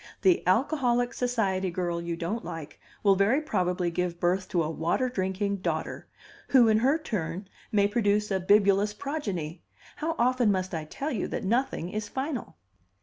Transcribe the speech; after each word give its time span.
The 0.23 0.41
alcoholic 0.47 1.13
society 1.13 1.69
girl 1.69 2.01
you 2.01 2.15
don't 2.15 2.43
like 2.43 2.79
will 3.03 3.13
very 3.15 3.39
probably 3.39 3.91
give 3.91 4.19
birth 4.19 4.47
to 4.49 4.63
a 4.63 4.69
water 4.71 5.09
drinking 5.09 5.57
daughter 5.57 6.07
who 6.47 6.67
in 6.69 6.79
her 6.79 6.97
turn 6.97 7.47
may 7.71 7.87
produce 7.87 8.31
a 8.31 8.39
bibulous 8.39 8.95
progeny: 8.97 9.61
how 9.97 10.15
often 10.17 10.51
must 10.51 10.73
I 10.73 10.85
tell 10.85 11.11
you 11.11 11.27
that 11.27 11.43
nothing 11.43 11.91
is 11.91 12.09
final?" 12.09 12.57